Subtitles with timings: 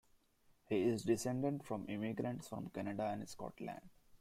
[0.67, 3.87] He is descended from immigrants from Canada and Scotland.